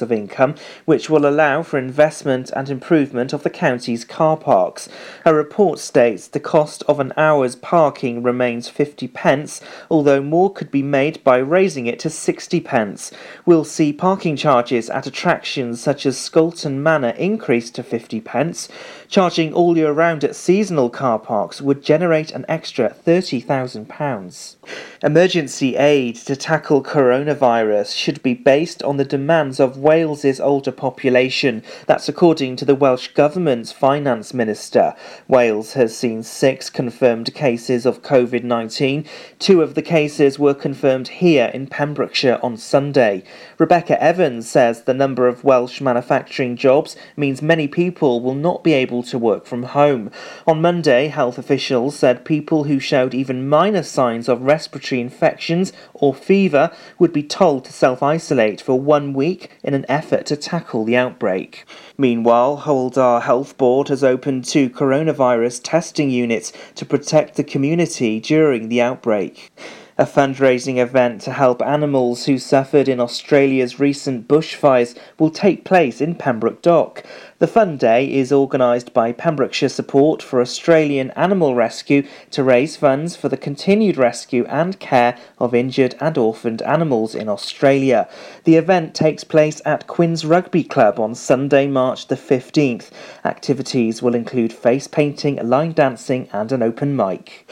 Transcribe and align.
of 0.00 0.12
income, 0.12 0.54
which 0.84 1.10
will 1.10 1.26
allow 1.26 1.62
for 1.62 1.78
investment 1.78 2.50
and 2.50 2.70
improvement 2.70 3.32
of 3.32 3.42
the 3.42 3.50
county's 3.50 4.04
car 4.04 4.36
parks. 4.36 4.88
A 5.26 5.34
report 5.34 5.78
states 5.78 6.28
the 6.28 6.40
cost 6.40 6.82
of 6.88 7.00
an 7.00 7.12
hour's 7.16 7.56
parking 7.56 8.22
remains 8.22 8.68
50 8.68 9.08
pence, 9.08 9.60
although 9.90 10.22
more 10.22 10.52
could 10.52 10.70
be 10.70 10.82
made 10.82 11.22
by 11.24 11.38
raising 11.38 11.86
it 11.86 11.98
to 11.98 12.10
60 12.10 12.60
pence. 12.60 13.10
We'll 13.44 13.64
see 13.64 13.92
parking 13.92 14.36
charges 14.36 14.88
at 14.88 15.06
attractions 15.06 15.80
such 15.80 16.06
as 16.06 16.16
Scolton 16.16 16.76
Manor 16.76 17.10
increase 17.10 17.70
to 17.72 17.82
50 17.82 18.20
pence. 18.20 18.68
Charging 19.08 19.52
all 19.52 19.76
year 19.76 19.92
round 19.92 20.24
at 20.24 20.36
seasonal 20.36 20.88
car 20.88 21.18
parks 21.18 21.60
would 21.60 21.82
generate 21.82 22.30
an 22.30 22.46
extra 22.48 22.94
£30,000. 23.04 24.56
Emergency 25.02 25.76
aid 25.76 26.16
to 26.16 26.36
tackle 26.36 26.82
coronavirus 26.82 27.96
should 27.96 28.22
be 28.22 28.34
based 28.34 28.82
on 28.82 28.96
the 28.96 29.04
demands 29.04 29.58
of 29.58 29.76
Wales's 29.82 30.40
older 30.40 30.70
population. 30.70 31.62
That's 31.86 32.08
according 32.08 32.56
to 32.56 32.64
the 32.64 32.76
Welsh 32.76 33.08
Government's 33.08 33.72
Finance 33.72 34.32
Minister. 34.32 34.94
Wales 35.26 35.72
has 35.72 35.96
seen 35.96 36.22
six 36.22 36.70
confirmed 36.70 37.34
cases 37.34 37.84
of 37.84 38.02
COVID 38.02 38.44
19. 38.44 39.04
Two 39.40 39.60
of 39.60 39.74
the 39.74 39.82
cases 39.82 40.38
were 40.38 40.54
confirmed 40.54 41.08
here 41.08 41.50
in 41.52 41.66
Pembrokeshire 41.66 42.38
on 42.42 42.56
Sunday. 42.56 43.24
Rebecca 43.58 44.00
Evans 44.00 44.48
says 44.48 44.82
the 44.82 44.94
number 44.94 45.26
of 45.26 45.42
Welsh 45.42 45.80
manufacturing 45.80 46.56
jobs 46.56 46.94
means 47.16 47.42
many 47.42 47.66
people 47.66 48.20
will 48.20 48.36
not 48.36 48.62
be 48.62 48.72
able 48.72 49.02
to 49.02 49.18
work 49.18 49.46
from 49.46 49.64
home. 49.64 50.10
On 50.46 50.62
Monday, 50.62 51.08
health 51.08 51.38
officials 51.38 51.96
said 51.96 52.24
people 52.24 52.64
who 52.64 52.78
showed 52.78 53.14
even 53.14 53.48
minor 53.48 53.82
signs 53.82 54.28
of 54.28 54.42
respiratory 54.42 55.00
infections 55.00 55.72
or 55.92 56.14
fever 56.14 56.70
would 56.98 57.12
be 57.12 57.22
told 57.22 57.64
to 57.64 57.72
self 57.72 58.02
isolate 58.02 58.60
for 58.60 58.78
one 58.78 59.12
week 59.12 59.50
in 59.62 59.71
an 59.74 59.86
effort 59.88 60.26
to 60.26 60.36
tackle 60.36 60.84
the 60.84 60.96
outbreak. 60.96 61.64
Meanwhile, 61.96 62.62
Hywel 62.64 62.92
Dda 62.92 63.22
Health 63.22 63.56
Board 63.56 63.88
has 63.88 64.04
opened 64.04 64.44
two 64.44 64.68
coronavirus 64.68 65.60
testing 65.64 66.10
units 66.10 66.52
to 66.74 66.84
protect 66.84 67.36
the 67.36 67.44
community 67.44 68.20
during 68.20 68.68
the 68.68 68.82
outbreak 68.82 69.50
a 69.98 70.04
fundraising 70.04 70.78
event 70.78 71.20
to 71.20 71.30
help 71.30 71.60
animals 71.62 72.24
who 72.24 72.38
suffered 72.38 72.88
in 72.88 72.98
Australia's 72.98 73.78
recent 73.78 74.26
bushfires 74.26 74.98
will 75.18 75.30
take 75.30 75.64
place 75.64 76.00
in 76.00 76.14
Pembroke 76.14 76.62
Dock. 76.62 77.04
The 77.42 77.48
Fun 77.48 77.76
Day 77.76 78.08
is 78.08 78.32
organised 78.32 78.94
by 78.94 79.10
Pembrokeshire 79.10 79.68
Support 79.68 80.22
for 80.22 80.40
Australian 80.40 81.10
Animal 81.16 81.56
Rescue 81.56 82.06
to 82.30 82.44
raise 82.44 82.76
funds 82.76 83.16
for 83.16 83.28
the 83.28 83.36
continued 83.36 83.96
rescue 83.96 84.44
and 84.44 84.78
care 84.78 85.18
of 85.40 85.52
injured 85.52 85.96
and 85.98 86.16
orphaned 86.16 86.62
animals 86.62 87.16
in 87.16 87.28
Australia. 87.28 88.08
The 88.44 88.54
event 88.54 88.94
takes 88.94 89.24
place 89.24 89.60
at 89.64 89.88
Quins 89.88 90.24
Rugby 90.24 90.62
Club 90.62 91.00
on 91.00 91.16
Sunday, 91.16 91.66
March 91.66 92.06
the 92.06 92.14
15th. 92.14 92.90
Activities 93.24 94.00
will 94.00 94.14
include 94.14 94.52
face 94.52 94.86
painting, 94.86 95.34
line 95.42 95.72
dancing, 95.72 96.28
and 96.32 96.52
an 96.52 96.62
open 96.62 96.94
mic. 96.94 97.44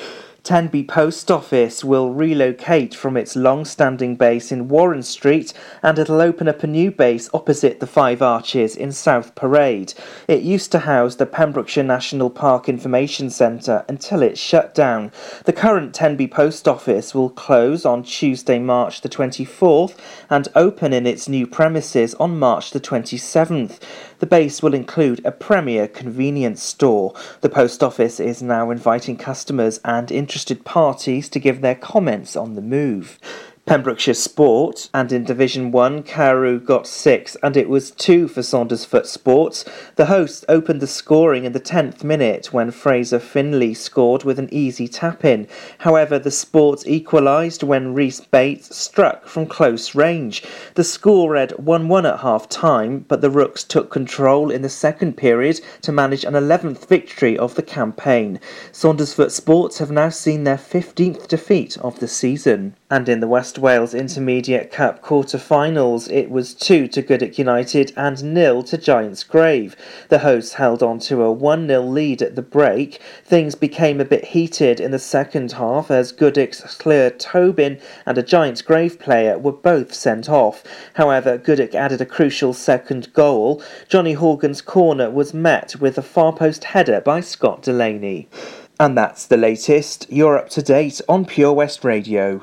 Tenby 0.43 0.85
Post 0.85 1.31
Office 1.31 1.85
will 1.85 2.15
relocate 2.15 2.95
from 2.95 3.17
its 3.17 3.37
long 3.37 3.65
standing 3.65 4.17
base 4.17 4.51
in 4.51 4.69
Warren 4.69 5.03
Street 5.03 5.53
and 5.83 5.99
it'll 5.99 6.21
open 6.21 6.49
up 6.49 6.63
a 6.63 6.67
new 6.67 6.91
base 6.91 7.29
opposite 7.35 7.79
the 7.79 7.87
Five 7.87 8.23
Arches 8.23 8.75
in 8.75 8.91
South 8.91 9.35
Parade. 9.35 9.93
It 10.29 10.43
used 10.43 10.73
to 10.73 10.81
house 10.81 11.17
the 11.17 11.27
Pembrokeshire 11.27 11.85
National 11.85 12.31
Park 12.31 12.69
Information 12.69 13.29
Centre 13.29 13.85
until 13.89 14.23
it 14.23 14.39
shut 14.39 14.75
down. 14.75 15.13
The 15.45 15.53
current 15.53 15.95
Tenby 15.95 16.29
Post 16.29 16.67
Office 16.67 17.15
will 17.15 17.31
close 17.31 17.85
on 17.85 18.03
Tuesday, 18.03 18.59
March 18.59 19.03
the 19.03 19.09
24th 19.09 19.97
and 20.31 20.49
open 20.55 20.93
in 20.93 21.07
its 21.07 21.29
new 21.29 21.47
premises 21.47 22.15
on 22.15 22.39
March 22.39 22.71
the 22.71 22.81
27th. 22.81 23.79
The 24.21 24.27
base 24.27 24.63
will 24.63 24.75
include 24.75 25.25
a 25.25 25.33
premier 25.33 25.89
convenience 25.89 26.63
store. 26.63 27.15
The 27.41 27.49
post 27.49 27.83
office 27.83 28.21
is 28.21 28.43
now 28.43 28.71
inviting 28.71 29.17
customers 29.17 29.81
and 29.83 30.13
interested 30.13 30.63
parties 30.63 31.31
to 31.31 31.39
give 31.39 31.63
their 31.63 31.75
comments 31.75 32.37
on 32.37 32.55
the 32.55 32.61
move. 32.61 33.19
Pembrokeshire 33.71 34.15
Sport, 34.15 34.91
and 34.93 35.13
in 35.13 35.23
Division 35.23 35.71
1, 35.71 36.03
Carew 36.03 36.59
got 36.59 36.89
6, 36.89 37.37
and 37.41 37.57
it 37.57 37.69
was 37.69 37.93
2 37.93 38.27
for 38.27 38.41
Saundersfoot 38.41 39.07
Sports. 39.07 39.65
The 39.95 40.07
hosts 40.07 40.45
opened 40.49 40.81
the 40.81 40.89
scoring 40.89 41.45
in 41.45 41.53
the 41.53 41.61
10th 41.61 42.03
minute 42.03 42.53
when 42.53 42.73
Fraser 42.73 43.21
Finley 43.21 43.75
scored 43.75 44.25
with 44.25 44.41
an 44.41 44.49
easy 44.51 44.89
tap 44.89 45.25
in. 45.25 45.47
However, 45.79 46.19
the 46.19 46.33
Sports 46.33 46.85
equalised 46.85 47.63
when 47.63 47.95
Reese 47.95 48.21
Bates 48.21 48.77
struck 48.77 49.29
from 49.29 49.47
close 49.47 49.95
range. 49.95 50.43
The 50.75 50.83
score 50.83 51.31
read 51.31 51.53
1 51.53 51.87
1 51.87 52.07
at 52.07 52.19
half 52.19 52.49
time, 52.49 53.05
but 53.07 53.21
the 53.21 53.31
Rooks 53.31 53.63
took 53.63 53.89
control 53.89 54.51
in 54.51 54.63
the 54.63 54.69
second 54.69 55.17
period 55.17 55.61
to 55.83 55.93
manage 55.93 56.25
an 56.25 56.35
11th 56.35 56.89
victory 56.89 57.39
of 57.39 57.55
the 57.55 57.63
campaign. 57.63 58.41
Saundersfoot 58.73 59.31
Sports 59.31 59.79
have 59.79 59.93
now 59.93 60.09
seen 60.09 60.43
their 60.43 60.57
15th 60.59 61.29
defeat 61.29 61.79
of 61.79 62.01
the 62.01 62.09
season. 62.09 62.75
And 62.91 63.09
in 63.09 63.21
the 63.21 63.29
West 63.29 63.60
Wales 63.61 63.95
Intermediate 63.95 64.73
Cup 64.73 65.03
quarter-finals, 65.03 66.09
it 66.09 66.31
was 66.31 66.55
2 66.55 66.89
to 66.89 67.03
Goodwick 67.03 67.39
United 67.39 67.93
and 67.97 68.25
nil 68.25 68.63
to 68.65 68.79
Giants 68.79 69.23
Grave. 69.23 69.77
The 70.09 70.21
hosts 70.21 70.55
held 70.55 70.83
on 70.83 70.99
to 71.01 71.23
a 71.23 71.35
1-0 71.35 71.93
lead 71.93 72.23
at 72.23 72.35
the 72.35 72.43
break. 72.43 73.01
Things 73.25 73.55
became 73.55 74.01
a 74.01 74.05
bit 74.05 74.25
heated 74.25 74.81
in 74.81 74.91
the 74.91 74.99
second 74.99 75.53
half 75.53 75.91
as 75.91 76.13
Goodwick's 76.13 76.61
Claire 76.77 77.11
Tobin 77.11 77.79
and 78.07 78.19
a 78.19 78.23
Giants 78.23 78.63
Grave 78.63 78.99
player 78.99 79.39
were 79.39 79.53
both 79.53 79.93
sent 79.95 80.29
off. 80.29 80.65
However, 80.95 81.39
Goodwick 81.39 81.75
added 81.75 82.01
a 82.01 82.07
crucial 82.07 82.53
second 82.53 83.13
goal. 83.13 83.63
Johnny 83.89 84.15
Horgan's 84.15 84.63
corner 84.63 85.11
was 85.11 85.35
met 85.35 85.77
with 85.77 85.99
a 85.99 86.03
far 86.03 86.33
post 86.33 86.65
header 86.65 87.01
by 87.01 87.21
Scott 87.21 87.63
Delaney. 87.63 88.29
And 88.79 88.97
that's 88.97 89.27
the 89.27 89.37
latest. 89.37 90.07
You're 90.09 90.39
up 90.39 90.49
to 90.51 90.63
date 90.63 91.03
on 91.07 91.27
Pure 91.27 91.53
West 91.53 91.85
Radio. 91.85 92.43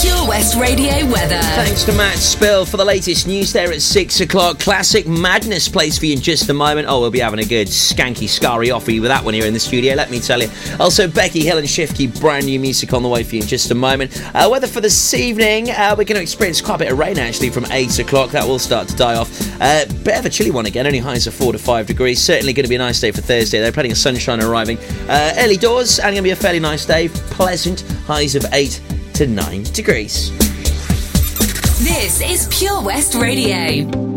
Pure 0.00 0.28
West 0.28 0.54
Radio 0.54 0.92
weather. 1.10 1.40
Thanks 1.56 1.82
to 1.82 1.92
Matt 1.92 2.18
Spill 2.18 2.64
for 2.64 2.76
the 2.76 2.84
latest 2.84 3.26
news 3.26 3.52
there 3.52 3.72
at 3.72 3.82
6 3.82 4.20
o'clock. 4.20 4.60
Classic 4.60 5.08
Madness 5.08 5.68
plays 5.68 5.98
for 5.98 6.06
you 6.06 6.12
in 6.12 6.20
just 6.20 6.48
a 6.48 6.54
moment. 6.54 6.86
Oh, 6.88 7.00
we'll 7.00 7.10
be 7.10 7.18
having 7.18 7.40
a 7.40 7.44
good 7.44 7.66
skanky 7.66 8.28
scary 8.28 8.68
offy 8.68 9.00
with 9.00 9.08
that 9.08 9.24
one 9.24 9.34
here 9.34 9.44
in 9.44 9.52
the 9.52 9.58
studio, 9.58 9.96
let 9.96 10.08
me 10.08 10.20
tell 10.20 10.40
you. 10.40 10.48
Also, 10.78 11.08
Becky 11.08 11.44
Hill 11.44 11.58
and 11.58 11.68
Shifty, 11.68 12.06
brand 12.06 12.46
new 12.46 12.60
music 12.60 12.92
on 12.92 13.02
the 13.02 13.08
way 13.08 13.24
for 13.24 13.34
you 13.34 13.42
in 13.42 13.48
just 13.48 13.72
a 13.72 13.74
moment. 13.74 14.22
Uh, 14.36 14.48
weather 14.48 14.68
for 14.68 14.80
this 14.80 15.14
evening, 15.14 15.70
uh, 15.70 15.96
we're 15.98 16.04
going 16.04 16.14
to 16.14 16.22
experience 16.22 16.60
quite 16.60 16.76
a 16.76 16.78
bit 16.78 16.92
of 16.92 16.98
rain 16.98 17.18
actually 17.18 17.50
from 17.50 17.66
8 17.66 17.98
o'clock. 17.98 18.30
That 18.30 18.46
will 18.46 18.60
start 18.60 18.86
to 18.88 18.96
die 18.96 19.16
off. 19.16 19.28
Uh, 19.60 19.84
bit 20.04 20.16
of 20.16 20.24
a 20.24 20.30
chilly 20.30 20.52
one 20.52 20.66
again, 20.66 20.86
only 20.86 21.00
highs 21.00 21.26
of 21.26 21.34
4 21.34 21.54
to 21.54 21.58
5 21.58 21.86
degrees. 21.88 22.22
Certainly 22.22 22.52
going 22.52 22.64
to 22.64 22.70
be 22.70 22.76
a 22.76 22.78
nice 22.78 23.00
day 23.00 23.10
for 23.10 23.20
Thursday. 23.20 23.58
There's 23.58 23.74
plenty 23.74 23.90
of 23.90 23.98
sunshine 23.98 24.40
arriving. 24.40 24.78
Uh, 25.08 25.34
early 25.38 25.56
doors, 25.56 25.98
and 25.98 26.14
going 26.14 26.16
to 26.16 26.22
be 26.22 26.30
a 26.30 26.36
fairly 26.36 26.60
nice 26.60 26.86
day. 26.86 27.08
Pleasant, 27.08 27.80
highs 28.06 28.36
of 28.36 28.46
8 28.52 28.80
to 29.18 29.26
9 29.26 29.64
degrees. 29.72 30.30
This 31.82 32.20
is 32.20 32.46
Pure 32.56 32.82
West 32.82 33.16
Radio. 33.16 34.07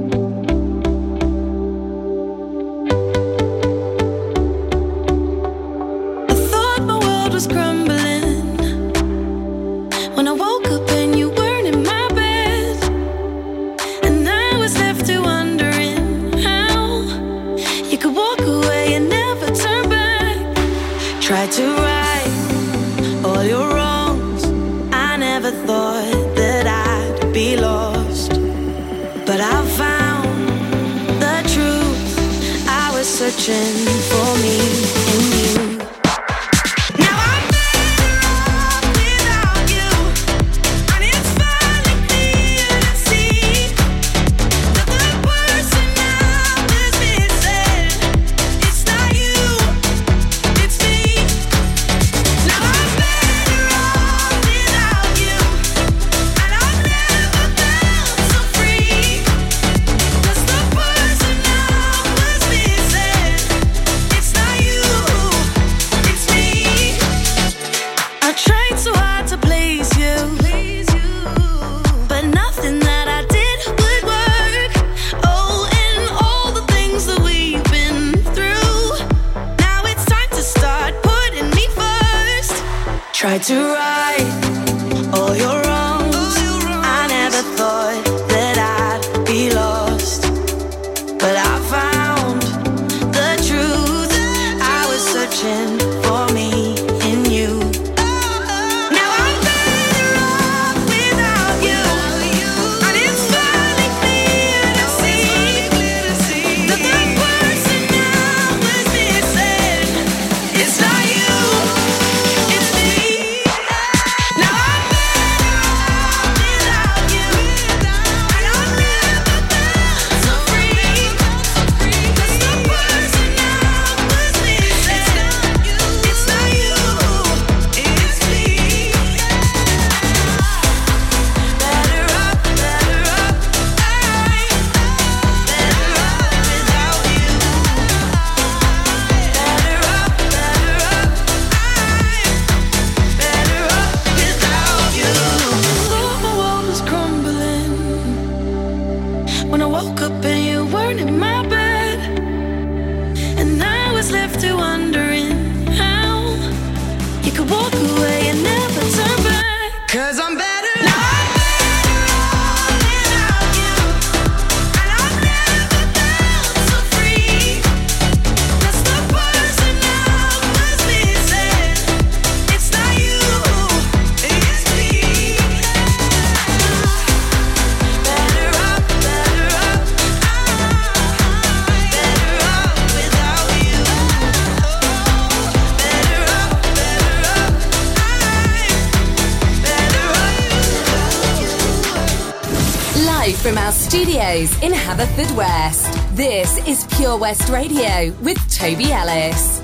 Haverfordwest. 195.01 196.15
This 196.15 196.57
is 196.67 196.85
Pure 196.95 197.17
West 197.17 197.49
Radio 197.49 198.11
with 198.21 198.37
Toby 198.55 198.91
Ellis. 198.91 199.59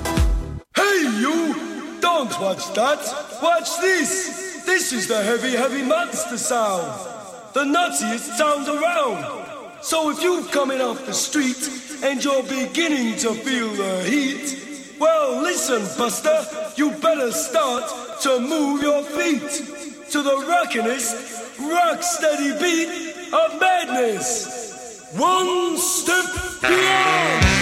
Hey, 0.74 0.98
you! 1.20 2.00
Don't 2.00 2.40
watch 2.40 2.74
that! 2.74 2.98
Watch 3.40 3.78
this! 3.80 4.64
This 4.66 4.92
is 4.92 5.06
the 5.06 5.22
heavy, 5.22 5.52
heavy 5.52 5.82
monster 5.82 6.38
sound! 6.38 6.88
The 7.54 7.62
nuttiest 7.62 8.36
sound 8.36 8.66
around! 8.66 9.80
So 9.80 10.10
if 10.10 10.20
you've 10.24 10.50
come 10.50 10.72
in 10.72 10.80
off 10.80 11.06
the 11.06 11.14
street 11.14 11.70
and 12.02 12.24
you're 12.24 12.42
beginning 12.42 13.16
to 13.18 13.32
feel 13.34 13.72
the 13.74 14.02
heat, 14.02 14.98
well, 14.98 15.40
listen, 15.40 15.82
Buster, 15.96 16.44
you 16.74 16.90
better 16.98 17.30
start 17.30 17.84
to 18.22 18.40
move 18.40 18.82
your 18.82 19.04
feet 19.04 19.52
to 20.10 20.20
the 20.20 20.44
rockinest, 20.48 21.60
rock 21.60 22.02
steady 22.02 22.58
beat 22.58 23.32
of 23.32 23.60
madness 23.60 24.57
one 25.16 25.78
step 25.78 26.60
beyond. 26.60 27.57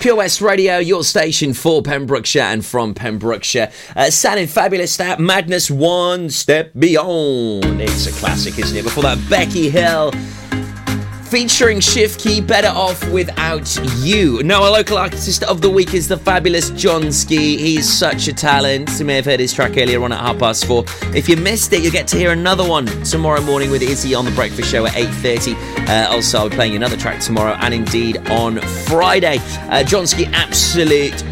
Pure 0.00 0.16
West 0.16 0.40
Radio, 0.40 0.78
your 0.78 1.04
station 1.04 1.52
for 1.52 1.82
Pembrokeshire 1.82 2.40
and 2.40 2.64
from 2.64 2.94
Pembrokeshire. 2.94 3.70
Uh, 3.94 4.08
sounding 4.08 4.46
fabulous, 4.46 4.96
that 4.96 5.20
Madness 5.20 5.70
One 5.70 6.30
Step 6.30 6.72
Beyond. 6.78 7.82
It's 7.82 8.06
a 8.06 8.12
classic, 8.12 8.58
isn't 8.58 8.78
it? 8.78 8.82
Before 8.82 9.02
that, 9.02 9.18
Becky 9.28 9.68
Hill 9.68 10.10
featuring 11.30 11.78
Shift 11.78 12.18
Key, 12.18 12.40
Better 12.40 12.68
Off 12.68 13.08
Without 13.12 13.78
You. 13.98 14.42
Now, 14.42 14.64
our 14.64 14.70
local 14.72 14.98
artist 14.98 15.44
of 15.44 15.60
the 15.60 15.70
week 15.70 15.94
is 15.94 16.08
the 16.08 16.16
fabulous 16.16 16.70
Jonski. 16.72 17.56
He's 17.56 17.88
such 17.90 18.26
a 18.26 18.32
talent. 18.32 18.90
You 18.98 19.04
may 19.04 19.14
have 19.14 19.26
heard 19.26 19.38
his 19.38 19.52
track 19.52 19.76
earlier 19.76 20.02
on 20.02 20.10
at 20.10 20.18
half 20.18 20.40
past 20.40 20.66
four. 20.66 20.84
If 21.14 21.28
you 21.28 21.36
missed 21.36 21.72
it, 21.72 21.82
you'll 21.82 21.92
get 21.92 22.08
to 22.08 22.16
hear 22.16 22.32
another 22.32 22.68
one 22.68 22.86
tomorrow 23.04 23.40
morning 23.42 23.70
with 23.70 23.80
Izzy 23.80 24.12
on 24.12 24.24
the 24.24 24.32
Breakfast 24.32 24.70
Show 24.70 24.86
at 24.86 24.92
8.30. 24.94 25.88
Uh, 25.88 26.10
also, 26.10 26.38
I'll 26.38 26.48
be 26.50 26.56
playing 26.56 26.74
another 26.74 26.96
track 26.96 27.20
tomorrow 27.20 27.52
and 27.60 27.72
indeed 27.72 28.18
on 28.28 28.60
Friday. 28.60 29.36
Uh, 29.36 29.84
Jonski, 29.84 30.28
absolute 30.32 31.22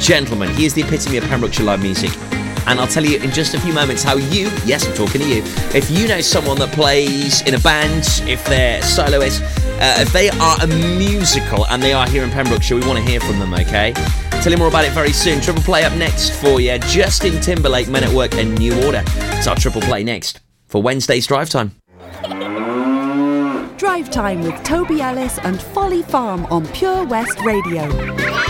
gentleman. 0.00 0.48
He 0.54 0.64
is 0.64 0.74
the 0.74 0.82
epitome 0.82 1.16
of 1.16 1.24
Pembrokeshire 1.24 1.66
live 1.66 1.82
music 1.82 2.12
and 2.70 2.78
I'll 2.78 2.86
tell 2.86 3.04
you 3.04 3.18
in 3.18 3.32
just 3.32 3.54
a 3.54 3.60
few 3.60 3.72
moments 3.72 4.04
how 4.04 4.16
you, 4.16 4.48
yes, 4.64 4.86
I'm 4.86 4.94
talking 4.94 5.20
to 5.20 5.28
you, 5.28 5.42
if 5.74 5.90
you 5.90 6.06
know 6.06 6.20
someone 6.20 6.56
that 6.60 6.70
plays 6.70 7.42
in 7.42 7.54
a 7.54 7.58
band, 7.58 8.04
if 8.28 8.44
they're 8.44 8.80
soloists, 8.80 9.40
uh, 9.80 9.96
if 9.98 10.12
they 10.12 10.30
are 10.30 10.56
a 10.62 10.68
musical 10.68 11.66
and 11.66 11.82
they 11.82 11.92
are 11.92 12.08
here 12.08 12.22
in 12.22 12.30
Pembrokeshire, 12.30 12.78
we 12.78 12.86
want 12.86 12.98
to 12.98 13.04
hear 13.04 13.18
from 13.18 13.40
them, 13.40 13.52
okay? 13.54 13.92
Tell 14.42 14.52
you 14.52 14.56
more 14.56 14.68
about 14.68 14.84
it 14.84 14.92
very 14.92 15.12
soon. 15.12 15.40
Triple 15.40 15.62
play 15.64 15.82
up 15.84 15.92
next 15.94 16.40
for 16.40 16.60
you. 16.60 16.78
Justin 16.78 17.40
Timberlake, 17.40 17.88
Men 17.88 18.04
at 18.04 18.12
Work, 18.12 18.34
and 18.34 18.56
New 18.56 18.72
Order. 18.86 19.02
It's 19.06 19.48
our 19.48 19.56
triple 19.56 19.82
play 19.82 20.04
next 20.04 20.40
for 20.66 20.80
Wednesday's 20.80 21.26
Drive 21.26 21.50
Time. 21.50 21.72
Drive 23.76 24.10
Time 24.10 24.42
with 24.42 24.62
Toby 24.62 25.00
Ellis 25.00 25.38
and 25.40 25.60
Folly 25.60 26.02
Farm 26.02 26.46
on 26.46 26.68
Pure 26.68 27.06
West 27.06 27.40
Radio. 27.40 28.49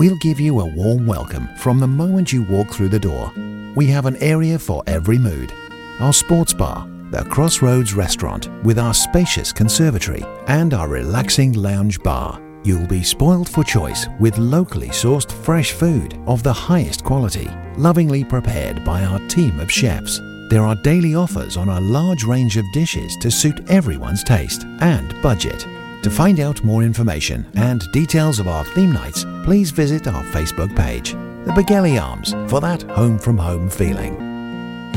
We'll 0.00 0.16
give 0.16 0.40
you 0.40 0.60
a 0.60 0.64
warm 0.64 1.06
welcome 1.06 1.46
from 1.58 1.78
the 1.78 1.86
moment 1.86 2.32
you 2.32 2.42
walk 2.44 2.72
through 2.72 2.88
the 2.88 2.98
door. 2.98 3.30
We 3.76 3.84
have 3.88 4.06
an 4.06 4.16
area 4.22 4.58
for 4.58 4.82
every 4.86 5.18
mood. 5.18 5.52
Our 5.98 6.14
sports 6.14 6.54
bar, 6.54 6.88
the 7.10 7.22
Crossroads 7.24 7.92
restaurant 7.92 8.48
with 8.64 8.78
our 8.78 8.94
spacious 8.94 9.52
conservatory, 9.52 10.24
and 10.46 10.72
our 10.72 10.88
relaxing 10.88 11.52
lounge 11.52 12.00
bar. 12.02 12.40
You'll 12.64 12.86
be 12.86 13.02
spoiled 13.02 13.46
for 13.46 13.62
choice 13.62 14.06
with 14.18 14.38
locally 14.38 14.88
sourced 14.88 15.30
fresh 15.30 15.72
food 15.72 16.18
of 16.26 16.42
the 16.42 16.50
highest 16.50 17.04
quality, 17.04 17.50
lovingly 17.76 18.24
prepared 18.24 18.82
by 18.86 19.04
our 19.04 19.18
team 19.28 19.60
of 19.60 19.70
chefs. 19.70 20.18
There 20.48 20.64
are 20.64 20.76
daily 20.76 21.14
offers 21.14 21.58
on 21.58 21.68
a 21.68 21.78
large 21.78 22.24
range 22.24 22.56
of 22.56 22.64
dishes 22.72 23.18
to 23.18 23.30
suit 23.30 23.68
everyone's 23.68 24.24
taste 24.24 24.64
and 24.80 25.14
budget. 25.20 25.66
To 26.02 26.10
find 26.10 26.40
out 26.40 26.64
more 26.64 26.82
information 26.82 27.46
and 27.56 27.82
details 27.92 28.38
of 28.38 28.48
our 28.48 28.64
theme 28.64 28.92
nights, 28.92 29.26
please 29.44 29.70
visit 29.70 30.06
our 30.08 30.24
Facebook 30.24 30.74
page, 30.74 31.12
The 31.12 31.52
Begelly 31.52 32.00
Arms, 32.00 32.32
for 32.50 32.60
that 32.60 32.82
home 32.82 33.18
from 33.18 33.36
home 33.36 33.68
feeling. 33.68 34.29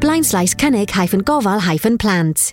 blaen 0.00 0.24
slaes 0.24 0.54
cynnig 0.54 0.90
hyphen 0.96 1.22
gofal 1.28 1.60
hyphen 1.60 1.98
plant. 1.98 2.52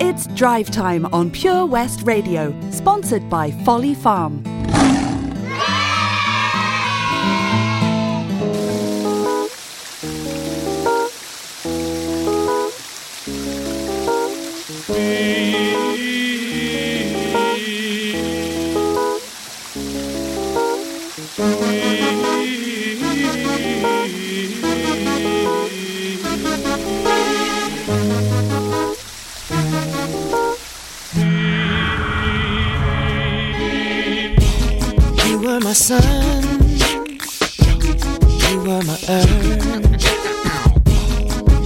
It's 0.00 0.26
Drive 0.28 0.70
Time 0.70 1.06
on 1.06 1.30
Pure 1.30 1.66
West 1.66 2.02
Radio, 2.02 2.54
sponsored 2.70 3.28
by 3.28 3.50
Folly 3.64 3.94
Farm. 3.94 4.42
You 21.38 21.97
sun, 35.88 36.42
you 38.50 38.58
were 38.60 38.82
my 38.84 38.98
earth. 39.08 39.64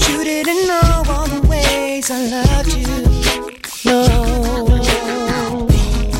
You 0.08 0.22
didn't 0.22 0.68
know 0.68 1.02
all 1.08 1.26
the 1.26 1.44
ways 1.50 2.08
I 2.08 2.20
loved 2.36 2.72
you, 2.72 2.92
no. 3.84 4.04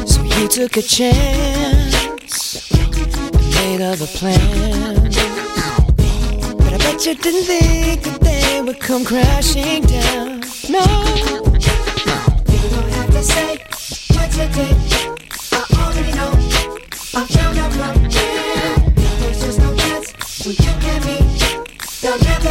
So 0.05 0.21
you 0.37 0.49
took 0.49 0.77
a 0.79 0.83
chance, 0.83 2.73
made 3.55 3.83
other 3.83 4.09
plans. 4.19 5.17
But 6.57 6.73
I 6.73 6.79
bet 6.79 7.07
you 7.07 7.15
didn't 7.15 7.45
think 7.45 8.03
that 8.03 8.21
they 8.21 8.63
would 8.63 8.81
come 8.81 9.05
crashing 9.05 9.83
down, 9.83 10.41
no. 10.69 10.85
You 12.51 12.69
don't 12.75 12.91
have 12.99 13.11
to 13.13 13.23
say 13.23 13.59
what 14.17 14.31
you 14.37 14.49
did, 14.57 14.82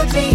to 0.08 0.14
be 0.14 0.31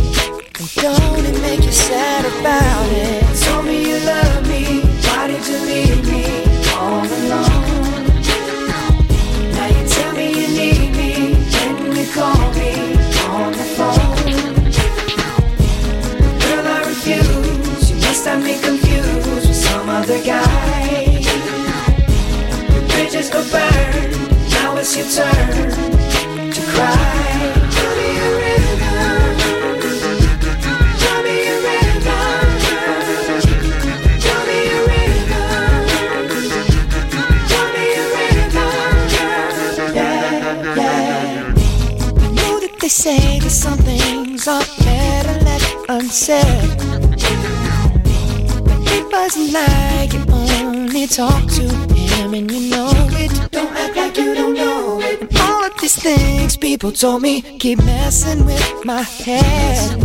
talk 51.09 51.47
to 51.53 51.63
him 51.95 52.35
and 52.35 52.51
you 52.51 52.71
know 52.71 52.91
it. 52.93 53.51
Don't 53.51 53.73
act 53.77 53.97
like 53.97 54.17
you 54.17 54.35
don't 54.35 54.55
know 54.55 55.01
it. 55.01 55.21
And 55.21 55.37
all 55.39 55.65
of 55.65 55.79
these 55.81 55.95
things 55.95 56.57
people 56.57 56.93
told 56.93 57.23
me 57.23 57.43
keep 57.59 57.83
messing 57.85 58.45
with 58.45 58.85
my 58.85 59.03
head. 59.03 60.01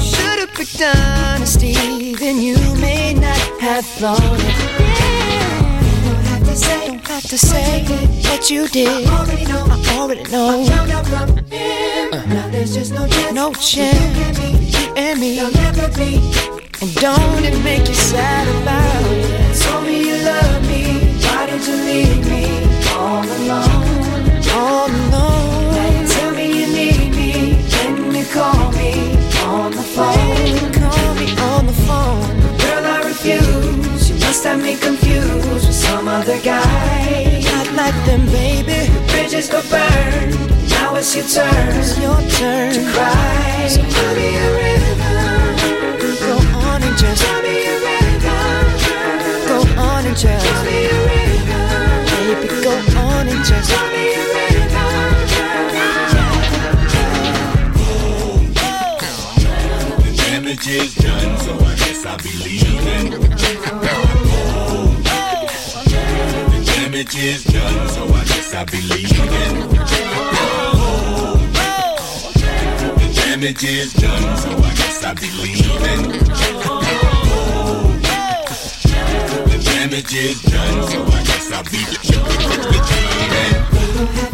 Should've 0.00 0.54
picked 0.54 0.82
honesty, 0.82 2.14
then 2.14 2.40
you 2.40 2.56
may 2.80 3.14
not 3.14 3.38
have 3.60 3.84
thought 3.84 4.20
it. 4.22 4.84
Don't 6.04 6.24
have 6.26 6.44
to 6.44 6.56
say, 6.56 6.86
don't 6.86 7.06
have 7.06 7.22
to 7.24 7.38
say 7.38 7.84
what 8.28 8.50
you 8.50 8.68
did. 8.68 8.88
I 9.08 9.18
already 9.18 9.44
know. 9.46 9.66
I 9.68 9.98
already 9.98 10.22
know. 10.30 10.60
I 10.60 10.68
found 10.68 10.90
out 10.90 11.06
from 11.06 11.36
him. 11.46 12.12
Uh. 12.12 12.24
Now 12.26 12.48
there's 12.50 12.74
just 12.74 12.92
no 12.92 13.06
chance. 13.06 13.32
No 13.32 13.52
chance. 13.54 14.78
You 14.78 14.94
and 14.96 15.20
me. 15.20 15.36
There'll 15.36 15.52
never 15.52 15.88
be. 15.96 16.63
And 16.84 16.94
don't 16.96 17.44
it 17.46 17.58
make 17.64 17.88
you 17.88 17.94
sad 17.94 18.46
about 18.60 19.10
it? 19.10 19.56
Told 19.62 19.86
me 19.86 20.06
you 20.06 20.16
love 20.22 20.60
me. 20.68 21.16
Why 21.24 21.46
did 21.46 21.66
you 21.66 21.76
leave 21.76 22.28
me 22.28 22.44
all 22.92 23.24
alone? 23.24 23.88
All 24.52 24.90
alone. 24.92 25.72
Now 25.72 25.88
you 25.96 26.06
tell 26.06 26.32
me 26.32 26.46
you 26.60 26.66
need 26.66 27.10
me. 27.16 27.56
When 27.72 28.14
you 28.14 28.26
call 28.26 28.70
me 28.72 29.16
on 29.48 29.70
the 29.72 29.86
phone. 29.96 30.72
Call 30.76 31.14
me 31.14 31.26
on 31.48 31.64
the 31.64 31.76
phone. 31.88 32.36
Girl, 32.60 32.84
I 32.84 33.00
refuse. 33.06 34.10
You 34.10 34.16
must 34.16 34.44
have 34.44 34.60
me 34.60 34.76
confused 34.76 35.48
with 35.48 35.72
some 35.72 36.06
other 36.06 36.38
guy. 36.42 37.40
Not 37.44 37.72
like 37.80 37.98
them, 38.04 38.26
baby. 38.26 38.92
Bridges 39.08 39.48
go 39.48 39.62
burn. 39.70 40.28
Now 40.68 40.96
it's 40.96 41.16
your 41.16 41.24
turn. 41.24 41.78
It's 41.80 41.98
your 41.98 42.20
turn 42.36 42.74
to 42.74 42.92
cry. 42.92 43.68
So 43.68 43.80
me 43.80 44.36
a 44.36 44.52
rhythm. 44.58 45.23
Go 46.94 47.00
on 47.00 47.06
and 47.06 47.06
just 47.06 47.24
tell 47.24 47.42
me 47.42 47.50
a 47.50 47.74
rhythm. 47.82 49.48
Go 49.48 49.58
on 49.82 50.06
and 50.06 50.16
just 50.16 50.64
me. 50.64 50.88
Baby, 52.06 52.48
go 52.62 52.70
on 53.00 53.28
and 53.28 53.44
just 53.44 53.70
tell 53.70 53.90
me 53.90 54.14
a 54.14 54.16
The 59.98 60.12
damage 60.16 60.68
is 60.68 60.94
done, 60.94 61.38
so 61.40 61.52
I 61.58 61.74
guess 61.74 62.06
I'll 62.06 62.18
be 62.18 62.30
leaving. 62.44 63.10
The 63.10 63.18
damage 66.64 67.16
is 67.16 67.44
done, 67.44 67.88
so 67.88 68.04
I 68.06 68.24
guess 68.24 68.54
I'll 68.54 68.66
be 68.66 68.80
leaving. 68.82 69.78
Damage 73.34 73.64
is 73.64 73.92
done, 73.94 74.36
so 74.36 74.48
I 74.48 74.74
guess 74.76 75.02
I'll 75.02 75.16
be 75.16 75.28
leaving. 75.42 76.02
The 79.50 79.58
damage 79.64 80.14
is 80.14 80.40
done, 80.42 80.88
so 80.88 81.02
I 81.02 81.24
guess 81.24 81.50
I'll 81.50 81.64
be 81.64 81.78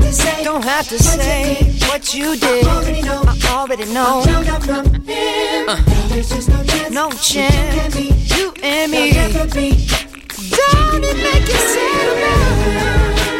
leaving. 0.04 0.44
Don't 0.44 0.64
have 0.64 0.86
to 0.88 0.98
say 1.02 1.78
what 1.88 2.12
you 2.12 2.36
did. 2.36 2.66
I 2.66 2.76
already 2.76 3.00
know. 3.00 3.22
I 3.24 3.38
already 3.48 3.86
know. 3.86 4.22
Uh, 5.66 5.80
no 6.90 7.10
chance. 7.12 7.96
You 8.36 8.52
and 8.62 8.92
me. 8.92 9.12
Don't 9.14 9.56
it 11.04 11.16
make 11.16 11.48
you 11.48 11.54
sad 11.54 12.18
about 12.18 13.39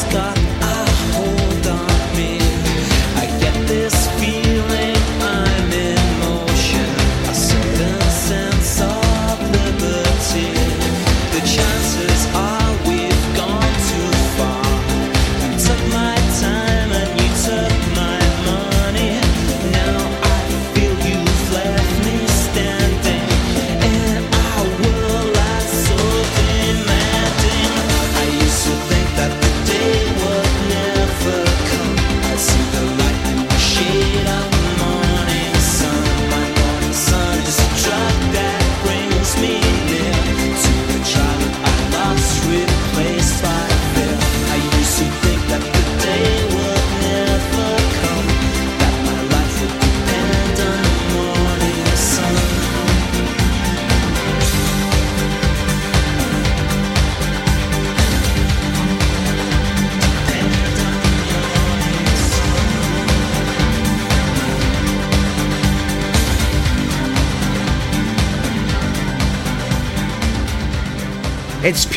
It's 0.00 0.47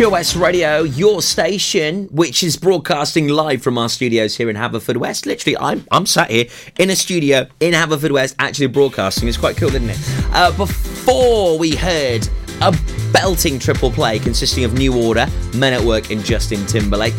West 0.09 0.35
Radio, 0.35 0.83
your 0.83 1.21
station, 1.21 2.05
which 2.11 2.43
is 2.43 2.55
broadcasting 2.55 3.27
live 3.27 3.61
from 3.61 3.77
our 3.77 3.89
studios 3.89 4.35
here 4.35 4.49
in 4.49 4.55
Haverfordwest. 4.55 5.25
Literally, 5.25 5.57
I'm 5.57 5.85
I'm 5.91 6.05
sat 6.05 6.31
here 6.31 6.45
in 6.79 6.89
a 6.89 6.95
studio 6.95 7.45
in 7.59 7.73
Haverfordwest, 7.73 8.35
actually 8.39 8.67
broadcasting. 8.67 9.27
It's 9.27 9.37
quite 9.37 9.57
cool, 9.57 9.69
isn't 9.69 9.89
it? 9.89 9.99
Uh, 10.31 10.51
before 10.57 11.59
we 11.59 11.75
heard 11.75 12.27
a 12.61 12.75
belting 13.11 13.59
triple 13.59 13.91
play 13.91 14.17
consisting 14.17 14.63
of 14.63 14.73
New 14.73 14.95
Order, 14.95 15.27
Men 15.55 15.73
at 15.73 15.81
Work, 15.81 16.09
and 16.09 16.23
Justin 16.23 16.65
Timberlake. 16.65 17.13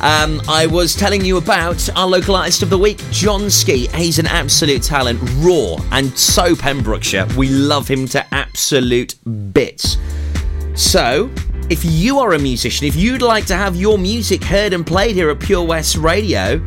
Um, 0.00 0.40
I 0.48 0.66
was 0.70 0.94
telling 0.94 1.24
you 1.24 1.38
about 1.38 1.88
our 1.96 2.06
local 2.06 2.36
artist 2.36 2.62
of 2.62 2.70
the 2.70 2.78
week, 2.78 2.98
Jonski. 3.10 3.92
He's 3.94 4.18
an 4.18 4.26
absolute 4.26 4.82
talent, 4.82 5.18
raw, 5.38 5.76
and 5.92 6.16
so 6.16 6.54
Pembrokeshire. 6.54 7.26
We 7.36 7.48
love 7.48 7.88
him 7.88 8.06
to 8.08 8.24
absolute 8.34 9.14
bits. 9.52 9.96
So, 10.74 11.30
if 11.70 11.84
you 11.84 12.18
are 12.18 12.32
a 12.32 12.38
musician, 12.38 12.86
if 12.86 12.96
you'd 12.96 13.20
like 13.20 13.44
to 13.46 13.54
have 13.54 13.76
your 13.76 13.98
music 13.98 14.42
heard 14.42 14.72
and 14.72 14.86
played 14.86 15.14
here 15.14 15.28
at 15.28 15.38
Pure 15.38 15.64
West 15.64 15.96
Radio, 15.96 16.58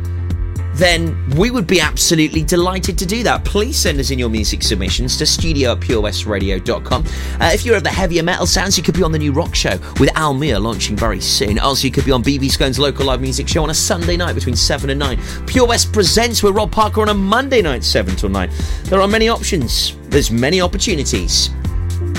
then 0.74 1.28
we 1.36 1.50
would 1.50 1.66
be 1.66 1.80
absolutely 1.80 2.42
delighted 2.42 2.96
to 2.98 3.04
do 3.04 3.22
that. 3.24 3.44
Please 3.44 3.76
send 3.76 3.98
us 3.98 4.10
in 4.10 4.18
your 4.18 4.30
music 4.30 4.62
submissions 4.62 5.16
to 5.18 5.26
studio 5.26 5.72
at 5.72 5.80
purewestradio.com. 5.80 7.04
Uh, 7.40 7.50
if 7.52 7.64
you're 7.64 7.76
of 7.76 7.82
the 7.82 7.90
heavier 7.90 8.22
metal 8.22 8.46
sounds, 8.46 8.78
you 8.78 8.84
could 8.84 8.94
be 8.94 9.02
on 9.02 9.12
the 9.12 9.18
new 9.18 9.32
rock 9.32 9.54
show 9.54 9.76
with 9.98 10.08
Al 10.16 10.34
Mir 10.34 10.58
launching 10.58 10.96
very 10.96 11.20
soon. 11.20 11.58
Also, 11.58 11.86
you 11.86 11.92
could 11.92 12.04
be 12.04 12.12
on 12.12 12.22
BB 12.22 12.50
Scone's 12.50 12.78
local 12.78 13.06
live 13.06 13.20
music 13.20 13.48
show 13.48 13.62
on 13.64 13.70
a 13.70 13.74
Sunday 13.74 14.16
night 14.16 14.34
between 14.34 14.56
7 14.56 14.88
and 14.88 15.00
9. 15.00 15.46
Pure 15.46 15.66
West 15.66 15.92
Presents 15.92 16.42
with 16.42 16.54
Rob 16.54 16.70
Parker 16.70 17.02
on 17.02 17.08
a 17.08 17.14
Monday 17.14 17.60
night, 17.60 17.84
7 17.84 18.14
till 18.14 18.28
9. 18.28 18.50
There 18.84 19.00
are 19.00 19.08
many 19.08 19.28
options, 19.28 19.96
there's 20.04 20.30
many 20.30 20.60
opportunities 20.60 21.50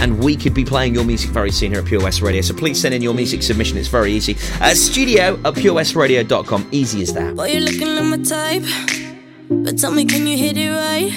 and 0.04 0.22
we 0.22 0.36
could 0.36 0.54
be 0.54 0.66
playing 0.66 0.94
your 0.94 1.06
music 1.06 1.30
very 1.30 1.50
soon 1.50 1.72
here 1.72 1.80
at 1.80 1.88
Pure 1.88 2.02
West 2.02 2.22
Radio. 2.22 2.42
So 2.42 2.54
please 2.54 2.80
send 2.82 2.94
in 2.94 3.02
your 3.02 3.14
music 3.14 3.42
submission. 3.42 3.78
It's 3.78 3.88
very 3.88 4.12
easy. 4.12 4.36
Uh, 4.60 4.76
studio 4.76 5.36
at 5.46 5.54
purewestradio.com. 5.54 6.68
Easy 6.72 7.02
as 7.04 7.14
that. 7.14 7.38
Boy, 7.38 7.48
you're 7.48 7.62
looking 7.62 7.88
like 7.96 8.04
my 8.04 8.18
type. 8.18 8.64
But 9.50 9.80
tell 9.80 9.92
me, 9.92 10.04
can 10.04 10.28
you 10.28 10.38
hit 10.38 10.58
it 10.58 10.72
right? 10.72 11.12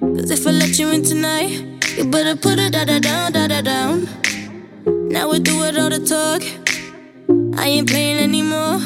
Cause 0.00 0.30
if 0.30 0.46
I 0.46 0.50
let 0.50 0.78
you 0.78 0.90
in 0.90 1.02
tonight, 1.02 1.52
you 1.96 2.04
better 2.04 2.36
put 2.36 2.58
it 2.58 2.72
da 2.74 2.84
da 2.84 2.98
down, 2.98 3.32
da 3.32 3.46
da 3.46 3.62
down. 3.62 4.06
Now 5.08 5.30
we 5.30 5.38
do 5.38 5.64
it 5.64 5.78
all 5.78 5.88
the 5.88 6.04
talk. 6.04 6.42
I 7.58 7.66
ain't 7.66 7.88
playing 7.88 8.18
anymore. 8.18 8.78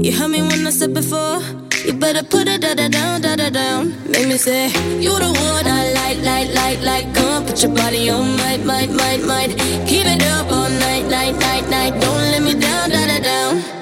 You 0.00 0.16
heard 0.16 0.28
me 0.28 0.40
when 0.40 0.66
I 0.66 0.70
said 0.70 0.94
before. 0.94 1.71
You 1.84 1.94
better 1.94 2.22
put 2.22 2.46
it 2.46 2.60
da 2.60 2.74
da 2.74 2.88
down, 2.88 3.20
da 3.22 3.34
da 3.34 3.50
down. 3.50 3.94
Make 4.08 4.28
me 4.28 4.36
say, 4.36 4.68
You 5.00 5.18
the 5.18 5.26
one 5.26 5.66
I 5.66 5.92
like, 5.92 6.18
like, 6.22 6.54
like, 6.54 6.80
like. 6.82 7.14
Come 7.14 7.42
on, 7.42 7.46
put 7.46 7.60
your 7.60 7.74
body 7.74 8.08
on, 8.08 8.36
might, 8.36 8.64
might, 8.64 8.90
might, 8.90 9.22
might. 9.24 9.50
Keep 9.88 10.06
it 10.06 10.22
up 10.22 10.46
all 10.52 10.68
night, 10.70 11.06
night, 11.10 11.34
night, 11.34 11.68
night. 11.68 11.92
Don't 12.00 12.24
let 12.32 12.42
me 12.42 12.54
down, 12.54 12.90
da 12.90 13.06
da 13.06 13.18
down. 13.18 13.81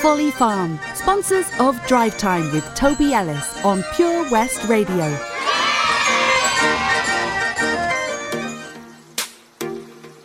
Folly 0.00 0.30
Farm, 0.30 0.78
sponsors 0.94 1.46
of 1.60 1.78
Drive 1.86 2.16
Time 2.18 2.50
with 2.52 2.64
Toby 2.74 3.12
Ellis 3.12 3.62
on 3.64 3.84
Pure 3.94 4.30
West 4.30 4.66
Radio. 4.68 5.33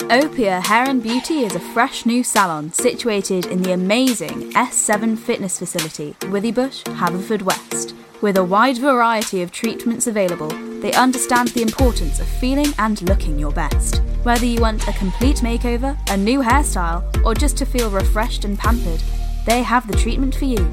Opia 0.09 0.59
Hair 0.65 0.89
and 0.89 1.03
Beauty 1.03 1.41
is 1.41 1.53
a 1.53 1.59
fresh 1.59 2.03
new 2.03 2.23
salon 2.23 2.73
situated 2.73 3.45
in 3.45 3.61
the 3.61 3.73
amazing 3.73 4.51
S7 4.53 5.15
Fitness 5.15 5.59
Facility, 5.59 6.15
Withybush, 6.21 6.83
Haverfordwest. 6.97 7.93
With 8.19 8.37
a 8.37 8.43
wide 8.43 8.79
variety 8.79 9.43
of 9.43 9.51
treatments 9.51 10.07
available, 10.07 10.49
they 10.79 10.93
understand 10.93 11.49
the 11.49 11.61
importance 11.61 12.19
of 12.19 12.27
feeling 12.27 12.73
and 12.79 12.99
looking 13.03 13.37
your 13.37 13.51
best. 13.51 14.01
Whether 14.23 14.47
you 14.47 14.59
want 14.61 14.87
a 14.87 14.93
complete 14.93 15.37
makeover, 15.37 15.95
a 16.09 16.17
new 16.17 16.41
hairstyle, 16.41 17.03
or 17.23 17.35
just 17.35 17.55
to 17.57 17.65
feel 17.67 17.91
refreshed 17.91 18.45
and 18.45 18.57
pampered, 18.57 19.03
they 19.45 19.61
have 19.61 19.85
the 19.85 19.95
treatment 19.95 20.33
for 20.33 20.45
you. 20.45 20.65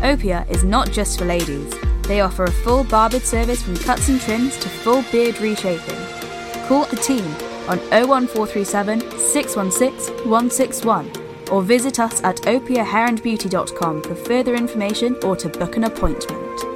Opia 0.00 0.50
is 0.50 0.64
not 0.64 0.92
just 0.92 1.18
for 1.18 1.26
ladies. 1.26 1.74
They 2.04 2.22
offer 2.22 2.44
a 2.44 2.50
full 2.50 2.84
barbered 2.84 3.26
service 3.26 3.62
from 3.62 3.76
cuts 3.76 4.08
and 4.08 4.18
trims 4.18 4.56
to 4.60 4.70
full 4.70 5.04
beard 5.12 5.38
reshaping. 5.42 6.00
Call 6.68 6.86
the 6.86 6.96
team 6.96 7.36
on 7.68 7.78
01437 7.90 9.00
616 9.18 10.14
161 10.28 11.10
or 11.50 11.62
visit 11.62 12.00
us 12.00 12.22
at 12.24 12.36
opiahairandbeauty.com 12.42 14.02
for 14.02 14.14
further 14.14 14.54
information 14.54 15.16
or 15.22 15.36
to 15.36 15.48
book 15.48 15.76
an 15.76 15.84
appointment. 15.84 16.75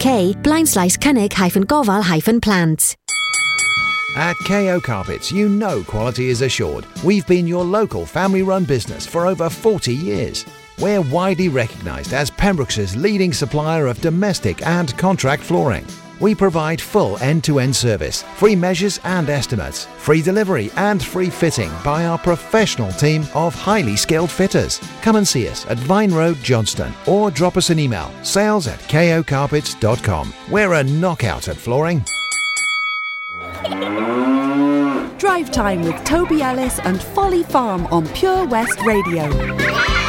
cynnig-gofal-plant. 0.97 2.95
At 4.15 4.35
KO 4.47 4.79
Carpets, 4.81 5.31
you 5.31 5.47
know 5.47 5.83
quality 5.83 6.29
is 6.29 6.41
assured. 6.41 6.87
We've 7.03 7.27
been 7.27 7.45
your 7.45 7.63
local 7.63 8.07
family 8.07 8.41
run 8.41 8.65
business 8.65 9.05
for 9.05 9.27
over 9.27 9.47
40 9.47 9.93
years. 9.93 10.47
We're 10.79 11.01
widely 11.01 11.49
recognised 11.49 12.13
as 12.13 12.31
Pembrokeshire's 12.31 12.95
leading 12.95 13.31
supplier 13.31 13.85
of 13.85 14.01
domestic 14.01 14.65
and 14.65 14.97
contract 14.97 15.43
flooring. 15.43 15.85
We 16.21 16.35
provide 16.35 16.79
full 16.79 17.17
end 17.17 17.43
to 17.45 17.59
end 17.59 17.75
service, 17.75 18.21
free 18.37 18.55
measures 18.55 18.99
and 19.03 19.27
estimates, 19.27 19.85
free 19.97 20.21
delivery 20.21 20.69
and 20.77 21.03
free 21.03 21.31
fitting 21.31 21.71
by 21.83 22.05
our 22.05 22.19
professional 22.19 22.91
team 22.91 23.25
of 23.33 23.55
highly 23.55 23.95
skilled 23.95 24.29
fitters. 24.29 24.79
Come 25.01 25.15
and 25.15 25.27
see 25.27 25.49
us 25.49 25.65
at 25.65 25.79
Vine 25.79 26.13
Road, 26.13 26.37
Johnston, 26.43 26.93
or 27.07 27.31
drop 27.31 27.57
us 27.57 27.71
an 27.71 27.79
email 27.79 28.11
sales 28.23 28.67
at 28.67 28.79
kocarpets.com. 28.81 30.33
We're 30.49 30.73
a 30.73 30.83
knockout 30.83 31.47
at 31.47 31.57
flooring. 31.57 32.05
Drive 35.17 35.51
Time 35.51 35.81
with 35.81 36.03
Toby 36.03 36.41
Ellis 36.41 36.79
and 36.79 37.01
Folly 37.01 37.43
Farm 37.43 37.87
on 37.87 38.07
Pure 38.09 38.45
West 38.47 38.79
Radio. 38.81 40.00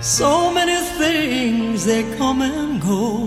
So 0.00 0.52
many 0.52 0.76
things 0.96 1.84
they 1.84 2.02
come 2.16 2.40
and 2.40 2.80
go, 2.80 3.26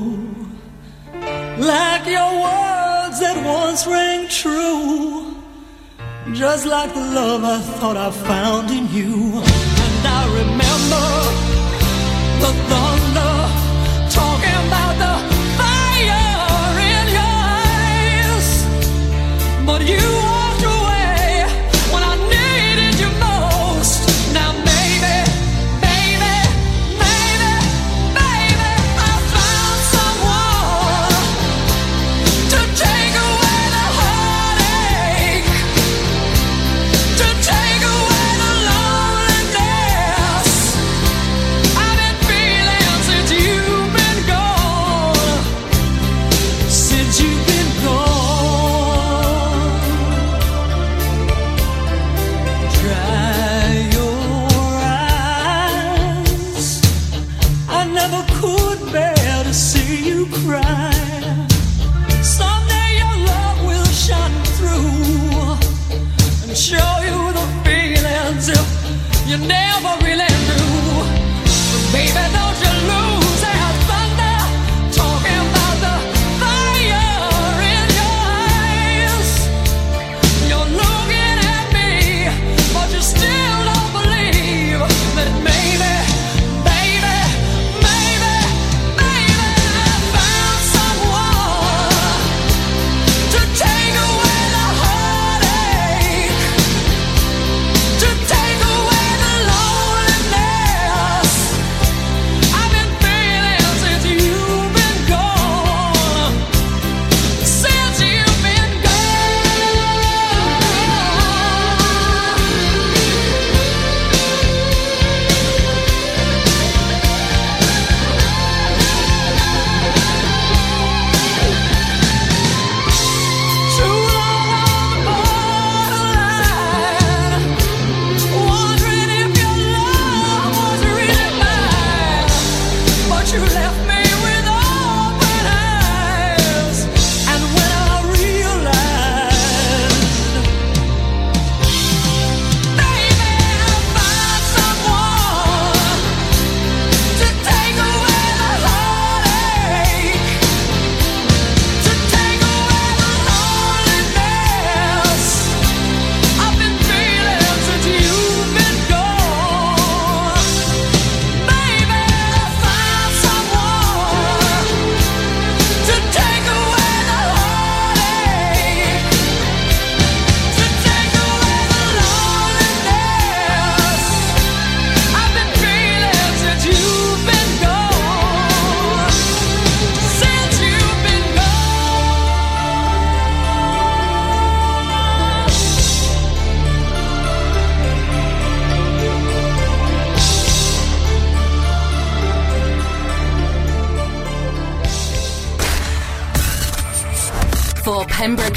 like 1.57 2.05
your 2.07 2.31
words 2.41 3.19
that 3.19 3.43
once 3.45 3.85
rang 3.85 4.29
true, 4.29 5.35
just 6.31 6.65
like 6.65 6.93
the 6.93 7.01
love 7.01 7.43
I 7.43 7.59
thought 7.59 7.97
I 7.97 8.09
found 8.11 8.71
in 8.71 8.87
you. 8.89 9.41
And 9.43 10.07
I 10.07 10.23
remember 10.39 11.07
the 12.39 12.51
thunder. 12.69 13.50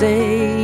Hurts 0.00 0.63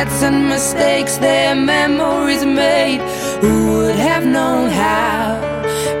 Regrets 0.00 0.22
and 0.22 0.48
mistakes, 0.48 1.18
their 1.18 1.54
memories 1.54 2.44
made. 2.44 3.00
Who 3.40 3.72
would 3.72 3.96
have 3.96 4.24
known 4.24 4.70
how 4.70 5.40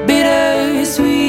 bittersweet 0.06 1.19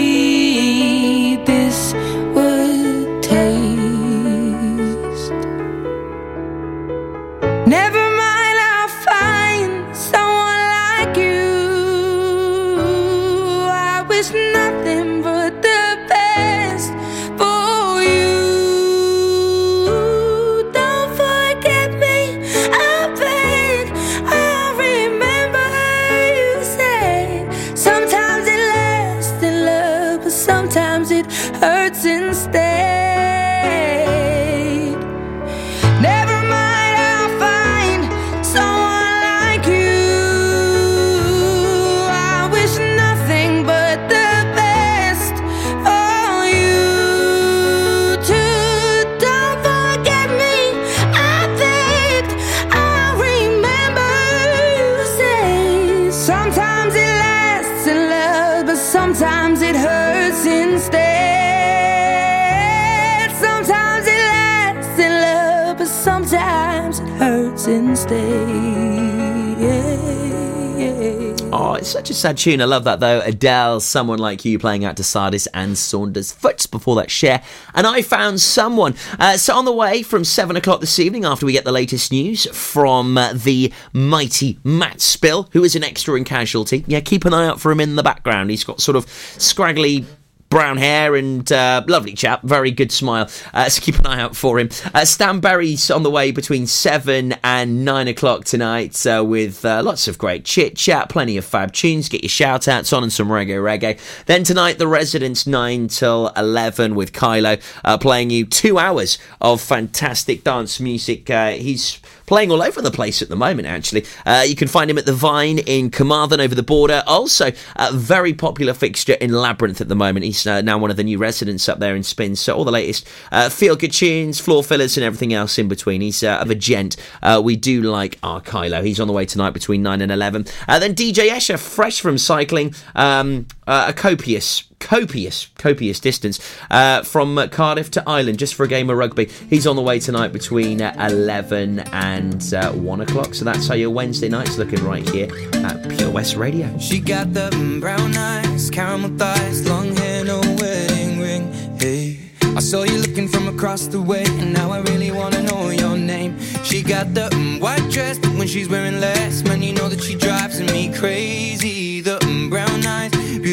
sad 72.21 72.37
tune. 72.37 72.61
I 72.61 72.65
love 72.65 72.83
that 72.83 72.99
though. 72.99 73.19
Adele, 73.21 73.79
someone 73.79 74.19
like 74.19 74.45
you, 74.45 74.59
playing 74.59 74.85
out 74.85 74.95
to 74.97 75.03
Sardis 75.03 75.47
and 75.47 75.73
Saundersfoot's 75.73 76.67
before 76.67 76.95
that 76.97 77.09
Cher. 77.09 77.41
And 77.73 77.87
I 77.87 78.01
found 78.01 78.39
someone. 78.39 78.95
Uh, 79.19 79.37
so 79.37 79.55
on 79.55 79.65
the 79.65 79.73
way 79.73 80.03
from 80.03 80.23
seven 80.23 80.55
o'clock 80.55 80.81
this 80.81 80.99
evening, 80.99 81.25
after 81.25 81.45
we 81.45 81.51
get 81.51 81.65
the 81.65 81.71
latest 81.71 82.11
news 82.11 82.45
from 82.55 83.17
uh, 83.17 83.33
the 83.33 83.73
mighty 83.91 84.59
Matt 84.63 85.01
Spill, 85.01 85.49
who 85.53 85.63
is 85.63 85.75
an 85.75 85.83
extra 85.83 86.15
in 86.15 86.23
Casualty. 86.23 86.85
Yeah, 86.87 86.99
keep 86.99 87.25
an 87.25 87.33
eye 87.33 87.47
out 87.47 87.59
for 87.59 87.71
him 87.71 87.79
in 87.79 87.95
the 87.95 88.03
background. 88.03 88.51
He's 88.51 88.63
got 88.63 88.79
sort 88.79 88.95
of 88.95 89.09
scraggly 89.09 90.05
brown 90.51 90.77
hair 90.77 91.15
and 91.15 91.51
uh, 91.51 91.81
lovely 91.87 92.13
chap, 92.13 92.43
very 92.43 92.69
good 92.69 92.91
smile. 92.91 93.27
Uh, 93.53 93.67
so 93.69 93.81
keep 93.81 93.97
an 93.97 94.05
eye 94.05 94.19
out 94.19 94.35
for 94.35 94.59
him. 94.59 94.69
Uh, 94.93 95.05
Stan 95.05 95.39
Berry's 95.39 95.89
on 95.89 96.03
the 96.03 96.11
way 96.11 96.31
between 96.31 96.67
seven 96.67 97.33
and 97.43 97.83
nine 97.83 98.07
o'clock 98.07 98.43
tonight 98.43 99.03
uh, 99.07 99.23
with 99.25 99.65
uh, 99.65 99.81
lots 99.81 100.07
of 100.09 100.17
great 100.17 100.45
chit 100.45 100.75
chat, 100.75 101.09
plenty 101.09 101.37
of 101.37 101.45
fab 101.45 101.71
tunes. 101.71 102.09
Get 102.09 102.21
your 102.21 102.29
shout 102.29 102.67
outs 102.67 102.91
on 102.93 103.01
and 103.01 103.11
some 103.11 103.29
reggae 103.29 103.57
reggae. 103.57 103.97
Then 104.25 104.43
tonight, 104.43 104.77
the 104.77 104.87
Residents 104.87 105.47
nine 105.47 105.87
till 105.87 106.31
eleven 106.35 106.95
with 106.95 107.13
Kylo 107.13 107.61
uh, 107.85 107.97
playing 107.97 108.29
you 108.29 108.45
two 108.45 108.77
hours 108.77 109.17
of 109.39 109.61
fantastic 109.61 110.43
dance 110.43 110.81
music. 110.81 111.29
He's 111.29 111.99
playing 112.31 112.49
all 112.49 112.63
over 112.63 112.81
the 112.81 112.89
place 112.89 113.21
at 113.21 113.27
the 113.27 113.35
moment, 113.35 113.67
actually. 113.67 114.05
Uh, 114.25 114.41
you 114.47 114.55
can 114.55 114.69
find 114.69 114.89
him 114.89 114.97
at 114.97 115.05
the 115.05 115.11
Vine 115.11 115.57
in 115.57 115.91
Carmarthen 115.91 116.39
over 116.39 116.55
the 116.55 116.63
border. 116.63 117.03
Also, 117.05 117.51
a 117.75 117.91
very 117.91 118.33
popular 118.33 118.73
fixture 118.73 119.15
in 119.15 119.33
Labyrinth 119.33 119.81
at 119.81 119.89
the 119.89 119.95
moment. 119.95 120.23
He's 120.23 120.47
uh, 120.47 120.61
now 120.61 120.77
one 120.77 120.89
of 120.89 120.95
the 120.95 121.03
new 121.03 121.17
residents 121.17 121.67
up 121.67 121.79
there 121.79 121.93
in 121.93 122.03
Spins. 122.03 122.39
So, 122.39 122.55
all 122.55 122.63
the 122.63 122.71
latest 122.71 123.05
uh, 123.33 123.49
feel 123.49 123.75
good 123.75 123.91
tunes, 123.91 124.39
floor 124.39 124.63
fillers, 124.63 124.95
and 124.95 125.03
everything 125.03 125.33
else 125.33 125.59
in 125.59 125.67
between. 125.67 125.99
He's 125.99 126.23
uh, 126.23 126.37
of 126.37 126.49
a 126.49 126.55
gent. 126.55 126.95
Uh, 127.21 127.41
we 127.43 127.57
do 127.57 127.81
like 127.81 128.17
our 128.23 128.39
Kylo. 128.39 128.81
He's 128.81 129.01
on 129.01 129.07
the 129.07 129.13
way 129.13 129.25
tonight 129.25 129.49
between 129.49 129.83
9 129.83 129.99
and 129.99 130.09
11. 130.09 130.45
Uh, 130.69 130.79
then 130.79 130.95
DJ 130.95 131.27
Escher, 131.27 131.59
fresh 131.59 131.99
from 131.99 132.17
cycling, 132.17 132.73
um, 132.95 133.45
uh, 133.67 133.85
a 133.89 133.93
copious 133.93 134.63
copious, 134.81 135.47
copious 135.57 135.99
distance 135.99 136.39
uh, 136.69 137.03
from 137.03 137.37
uh, 137.37 137.47
Cardiff 137.47 137.91
to 137.91 138.03
Ireland 138.09 138.39
just 138.39 138.55
for 138.55 138.63
a 138.63 138.67
game 138.67 138.89
of 138.89 138.97
rugby. 138.97 139.25
He's 139.49 139.65
on 139.67 139.75
the 139.75 139.81
way 139.81 139.99
tonight 139.99 140.33
between 140.33 140.81
uh, 140.81 140.93
11 141.09 141.79
and 141.79 142.53
uh, 142.53 142.71
1 142.71 143.01
o'clock. 143.01 143.33
So 143.33 143.45
that's 143.45 143.67
how 143.67 143.75
your 143.75 143.91
Wednesday 143.91 144.27
night's 144.27 144.57
looking 144.57 144.83
right 144.83 145.07
here 145.09 145.29
at 145.63 145.87
Pure 145.87 146.11
West 146.11 146.35
Radio. 146.35 146.77
She 146.79 146.99
got 146.99 147.33
the 147.33 147.49
brown 147.79 148.17
eyes, 148.17 148.69
caramel 148.69 149.15
thighs, 149.17 149.67
long 149.69 149.95
hair, 149.95 150.25
no 150.25 150.39
wedding 150.39 151.19
ring. 151.19 151.53
Hey, 151.79 152.31
I 152.55 152.59
saw 152.59 152.83
you 152.83 152.97
looking 152.97 153.27
from 153.29 153.47
across 153.47 153.87
the 153.87 154.01
way, 154.01 154.25
and 154.25 154.51
now 154.51 154.71
I 154.71 154.79
really 154.81 155.11
wanna 155.11 155.41
know 155.43 155.69
your 155.69 155.97
name. 155.97 156.37
She 156.63 156.81
got 156.83 157.13
the 157.13 157.29
white 157.61 157.89
dress, 157.89 158.17
but 158.19 158.31
when 158.35 158.47
she's 158.47 158.67
wearing 158.67 158.99
less, 158.99 159.43
man, 159.43 159.61
you 159.61 159.73
know 159.73 159.87
that 159.87 160.01
she 160.01 160.15
drives 160.15 160.59
me 160.59 160.93
crazy. 160.93 162.01
The 162.01 162.17
brown 162.49 162.80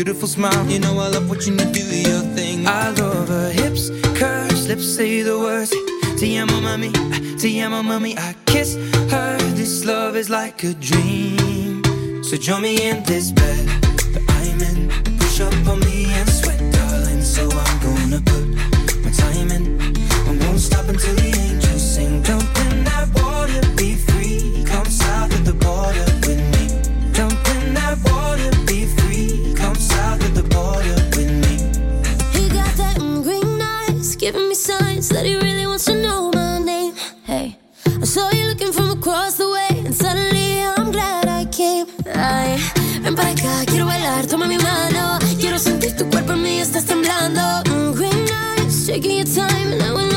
beautiful 0.05 0.29
smile, 0.29 0.65
you 0.69 0.79
know 0.79 0.97
I 1.01 1.09
love 1.09 1.29
watching 1.29 1.59
you 1.59 1.65
do 1.73 1.83
your 1.83 2.21
thing. 2.37 2.69
I 2.69 2.91
love 2.91 3.27
her 3.27 3.51
hips, 3.51 3.91
curves, 4.17 4.69
lips 4.69 4.87
say 4.95 5.23
the 5.23 5.37
words. 5.37 5.71
Te 6.21 6.37
amo, 6.39 6.61
mami, 6.61 6.93
te 7.41 7.61
amo, 7.63 7.83
mami. 7.83 8.17
I 8.17 8.37
kiss 8.47 8.77
her. 9.11 9.37
This 9.57 9.85
love 9.85 10.15
is 10.15 10.31
like 10.31 10.63
a 10.63 10.73
dream. 10.75 11.83
So 12.23 12.37
join 12.37 12.63
me 12.63 12.89
in 12.89 13.03
this 13.11 13.33
bed 13.33 13.67
that 14.15 14.25
I'm 14.39 14.61
in. 14.71 15.19
Push 15.19 15.41
up 15.41 15.67
on 15.67 15.81
me 15.81 16.05
and 16.19 16.29
sweat, 16.31 16.61
darling. 16.73 17.21
So 17.21 17.51
I'm 17.51 17.77
gonna 17.87 18.21
put 18.21 18.47
my 19.05 19.11
time 19.11 19.51
in. 19.51 19.65
I 20.29 20.47
won't 20.47 20.61
stop 20.61 20.89
until 20.89 21.15
the 21.17 21.28
giving 34.33 34.49
me 34.51 34.55
signs 34.55 35.09
that 35.09 35.25
he 35.25 35.37
really 35.37 35.67
wants 35.67 35.87
to 35.87 35.95
know 35.95 36.31
my 36.35 36.59
name. 36.59 36.93
Hey, 37.25 37.57
I 37.87 38.05
saw 38.05 38.31
you 38.31 38.49
looking 38.49 38.73
from 38.73 38.91
across 38.91 39.39
the 39.39 39.49
way, 39.49 39.71
and 39.87 39.95
suddenly 39.95 40.61
I'm 40.61 40.93
glad 40.93 41.27
I 41.27 41.47
came. 41.47 41.87
Ay, 42.15 42.59
ven 43.01 43.15
para 43.15 43.31
acá, 43.31 43.65
quiero 43.65 43.87
bailar, 43.87 44.27
toma 44.27 44.47
mi 44.47 44.59
mano. 44.59 45.19
Quiero 45.41 45.59
sentir 45.59 45.97
tu 45.97 46.05
cuerpo 46.11 46.33
en 46.33 46.43
mí, 46.43 46.61
estás 46.61 46.85
temblando. 46.85 47.41
Mm, 47.71 47.95
green 47.95 48.29
eyes, 48.29 48.87
shaking 48.87 49.17
your 49.17 49.25
time, 49.25 49.73
and 49.73 49.83
I 49.83 50.08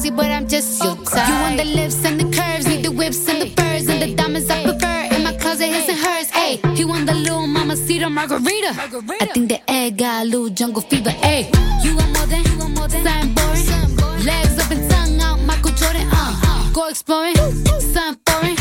crazy, 0.00 0.14
but 0.14 0.30
I'm 0.30 0.48
just 0.48 0.82
your 0.82 0.96
type. 0.96 1.28
You 1.28 1.34
want 1.34 1.56
the 1.56 1.64
lips 1.64 2.04
and 2.04 2.20
the 2.20 2.24
curves, 2.36 2.66
need 2.66 2.84
the 2.84 2.92
whips 2.92 3.28
and 3.28 3.42
the 3.42 3.48
furs 3.56 3.88
and 3.88 4.00
the 4.02 4.14
diamonds 4.14 4.48
I 4.50 4.62
prefer. 4.62 5.14
In 5.14 5.22
my 5.24 5.34
closet, 5.34 5.66
his 5.66 5.88
and 5.88 5.98
hers. 5.98 6.30
Hey, 6.30 6.60
he 6.74 6.84
want 6.84 7.06
the 7.06 7.14
little 7.14 7.46
mama 7.46 7.76
cedar 7.76 8.10
margarita. 8.10 8.72
I 9.20 9.26
think 9.34 9.48
the 9.48 9.60
egg 9.70 9.98
got 9.98 10.22
a 10.22 10.24
little 10.24 10.48
jungle 10.48 10.82
fever. 10.82 11.10
Hey, 11.10 11.50
you 11.82 11.96
want 11.96 12.12
more 12.16 12.26
than, 12.26 12.44
you 12.44 12.58
want 12.58 12.76
more 12.76 12.88
than 12.88 13.04
something 13.04 13.34
boring. 13.34 14.24
Legs 14.24 14.58
up 14.58 14.70
and 14.70 14.90
tongue 14.90 15.20
out, 15.20 15.40
Michael 15.40 15.72
Jordan. 15.72 16.08
Uh, 16.12 16.72
go 16.72 16.88
exploring, 16.88 17.36
something 17.36 18.16
foreign. 18.26 18.56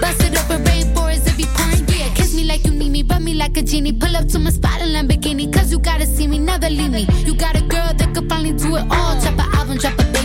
Bust 0.00 0.22
it 0.22 0.38
open, 0.38 0.62
rainforest 0.64 1.26
if 1.26 1.38
you 1.38 1.46
pouring. 1.56 1.84
Yeah, 1.88 2.14
kiss 2.14 2.34
me 2.34 2.44
like 2.44 2.64
you 2.64 2.72
need 2.72 2.90
me, 2.90 3.02
rub 3.02 3.22
me 3.22 3.34
like 3.34 3.56
a 3.56 3.62
genie. 3.62 3.92
Pull 3.92 4.14
up 4.16 4.28
to 4.28 4.38
my 4.38 4.50
spot 4.50 4.80
in 4.82 4.88
Lamborghini, 4.88 5.52
cause 5.52 5.72
you 5.72 5.78
gotta 5.78 6.06
see 6.06 6.26
me, 6.26 6.38
never 6.38 6.68
leave 6.68 6.92
me. 6.92 7.06
You 7.24 7.34
got 7.34 7.56
a 7.56 7.62
girl 7.62 7.92
that 7.94 8.14
could 8.14 8.28
finally 8.28 8.52
do 8.52 8.76
it 8.76 8.86
all. 8.90 9.20
Drop 9.20 9.38
an 9.38 9.54
album, 9.54 9.78
drop 9.78 9.98
a 9.98 10.15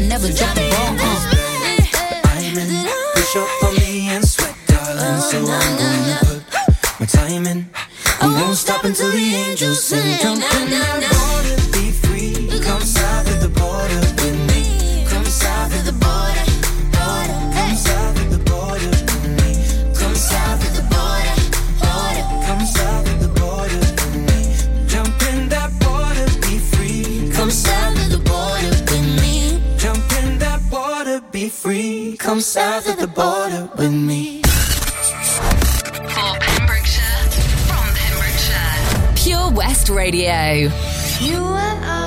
I 0.00 0.02
never 0.04 0.32
drop 0.32 0.56
a 0.56 0.70
ball. 0.70 0.96
Diamond, 2.24 2.88
push 3.14 3.36
up 3.36 3.64
on 3.64 3.74
me 3.76 4.08
and 4.08 4.26
sweat, 4.26 4.54
darling. 4.66 5.20
So 5.20 5.38
I'm 5.40 5.76
gonna 5.76 6.18
put 6.22 7.00
my 7.00 7.06
time 7.06 7.46
in. 7.46 7.68
I 8.22 8.26
won't 8.26 8.56
stop 8.56 8.84
until 8.84 9.10
the 9.10 9.34
angels 9.34 9.84
sing. 9.84 10.18
Jump 10.22 10.42
in 10.54 11.39
Come 32.30 32.40
south 32.40 32.88
of 32.88 32.96
the 32.96 33.08
border 33.08 33.68
with 33.76 33.90
me. 33.90 34.40
For 34.42 36.38
Pembrokeshire, 36.38 37.28
from 37.66 37.92
Pembrokeshire. 37.92 39.12
Pure 39.16 39.50
West 39.50 39.88
Radio. 39.88 40.70
You 41.18 41.42
and 41.42 41.84
I 41.84 41.99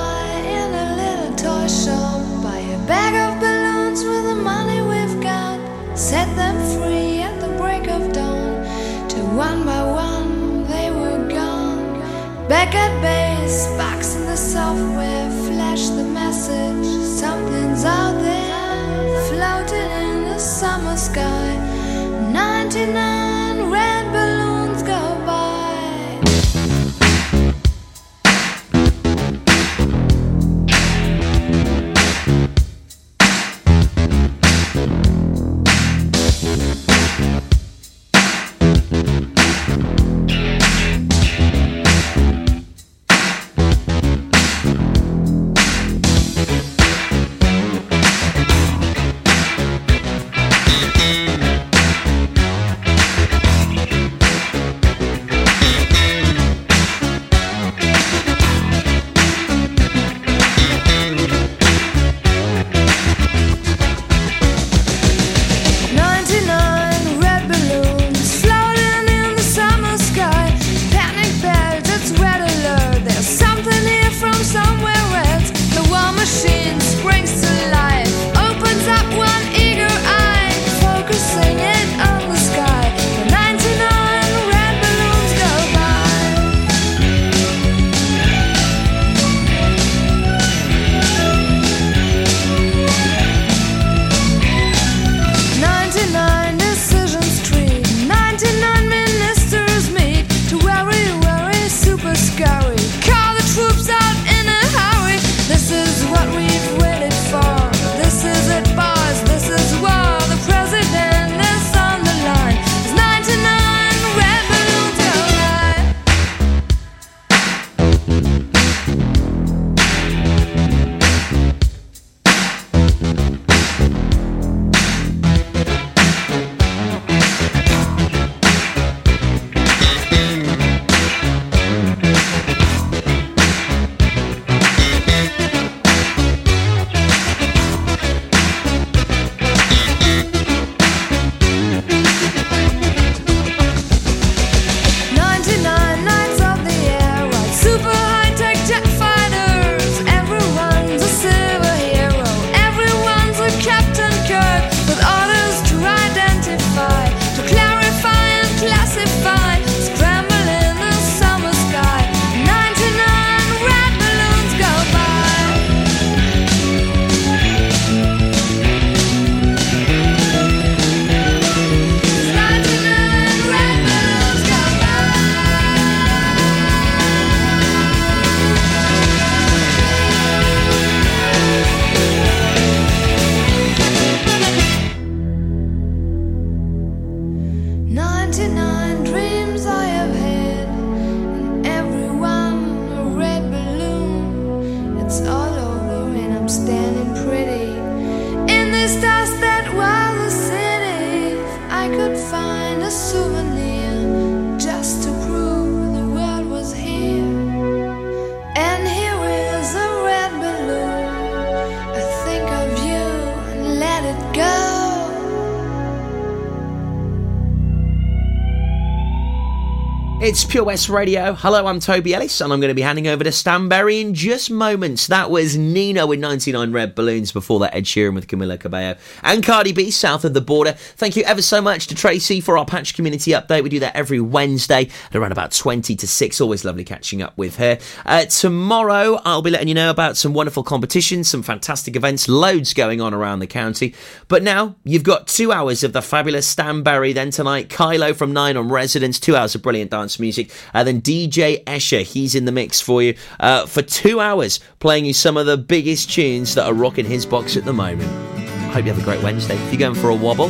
It's 220.24 220.42
Pure 220.42 220.64
West 220.64 220.88
Radio. 220.88 221.34
Hello, 221.34 221.66
I'm 221.66 221.80
Toby 221.80 222.14
Ellis, 222.14 222.40
and 222.40 222.50
I'm 222.50 222.58
going 222.58 222.70
to 222.70 222.74
be 222.74 222.80
handing 222.80 223.08
over 223.08 223.22
to 223.22 223.28
Stanberry 223.28 224.00
in 224.00 224.14
just 224.14 224.50
moments. 224.50 225.08
That 225.08 225.30
was 225.30 225.54
Nena 225.54 226.06
with 226.06 226.18
99 226.18 226.72
Red 226.72 226.94
Balloons, 226.94 227.30
before 227.30 227.60
that 227.60 227.74
Ed 227.74 227.84
Sheeran 227.84 228.14
with 228.14 228.26
Camila 228.26 228.58
Cabello, 228.58 228.96
and 229.22 229.44
Cardi 229.44 229.72
B, 229.72 229.90
South 229.90 230.24
of 230.24 230.32
the 230.32 230.40
Border. 230.40 230.72
Thank 230.72 231.16
you 231.16 231.24
ever 231.24 231.42
so 231.42 231.60
much 231.60 231.88
to 231.88 231.94
Tracy 231.94 232.40
for 232.40 232.56
our 232.56 232.64
Patch 232.64 232.94
Community 232.94 233.32
Update. 233.32 233.62
We 233.64 233.68
do 233.68 233.80
that 233.80 233.94
every 233.94 234.18
Wednesday 234.18 234.88
at 235.10 235.14
around 235.14 235.32
about 235.32 235.52
20 235.52 235.94
to 235.94 236.08
6. 236.08 236.40
Always 236.40 236.64
lovely 236.64 236.84
catching 236.84 237.20
up 237.20 237.36
with 237.36 237.56
her. 237.56 237.78
Uh, 238.06 238.24
tomorrow, 238.24 239.20
I'll 239.26 239.42
be 239.42 239.50
letting 239.50 239.68
you 239.68 239.74
know 239.74 239.90
about 239.90 240.16
some 240.16 240.32
wonderful 240.32 240.62
competitions, 240.62 241.28
some 241.28 241.42
fantastic 241.42 241.96
events, 241.96 242.30
loads 242.30 242.72
going 242.72 243.02
on 243.02 243.12
around 243.12 243.40
the 243.40 243.46
county. 243.46 243.94
But 244.28 244.42
now, 244.42 244.76
you've 244.84 245.02
got 245.02 245.28
two 245.28 245.52
hours 245.52 245.84
of 245.84 245.92
the 245.92 246.00
fabulous 246.00 246.54
Stanberry. 246.54 247.12
Then 247.12 247.30
tonight, 247.30 247.68
Kylo 247.68 248.16
from 248.16 248.32
9 248.32 248.56
on 248.56 248.70
Residence, 248.70 249.20
two 249.20 249.36
hours 249.36 249.54
of 249.54 249.60
brilliant 249.60 249.90
dance 249.90 250.13
music. 250.18 250.50
And 250.72 250.86
then 250.86 251.00
DJ 251.00 251.62
Escher, 251.64 252.02
he's 252.02 252.34
in 252.34 252.44
the 252.44 252.52
mix 252.52 252.80
for 252.80 253.02
you 253.02 253.14
uh, 253.40 253.66
for 253.66 253.82
two 253.82 254.20
hours, 254.20 254.60
playing 254.78 255.04
you 255.04 255.12
some 255.12 255.36
of 255.36 255.46
the 255.46 255.56
biggest 255.56 256.10
tunes 256.10 256.54
that 256.54 256.66
are 256.66 256.74
rocking 256.74 257.06
his 257.06 257.26
box 257.26 257.56
at 257.56 257.64
the 257.64 257.72
moment. 257.72 258.10
I 258.10 258.78
hope 258.78 258.86
you 258.86 258.92
have 258.92 259.00
a 259.00 259.04
great 259.04 259.22
Wednesday. 259.22 259.54
If 259.54 259.72
you're 259.72 259.78
going 259.78 259.94
for 259.94 260.08
a 260.08 260.14
wobble, 260.14 260.48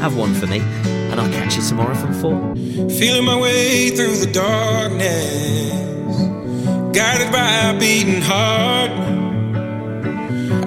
have 0.00 0.16
one 0.16 0.34
for 0.34 0.46
me. 0.46 0.60
And 1.10 1.20
I'll 1.20 1.32
catch 1.32 1.56
you 1.56 1.62
tomorrow 1.62 1.94
from 1.94 2.14
4. 2.14 2.56
Feeling 2.90 3.24
my 3.24 3.38
way 3.38 3.90
through 3.90 4.16
the 4.16 4.30
darkness, 4.32 6.16
guided 6.96 7.32
by 7.32 7.70
a 7.70 7.78
beating 7.78 8.22
heart. 8.22 8.90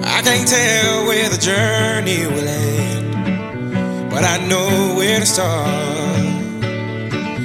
I 0.06 0.22
can't 0.22 0.48
tell 0.48 1.06
where 1.06 1.28
the 1.28 1.38
journey 1.38 2.26
will 2.26 2.48
end, 2.48 4.10
but 4.10 4.24
I 4.24 4.46
know 4.46 4.94
where 4.96 5.20
to 5.20 5.26
start. 5.26 6.23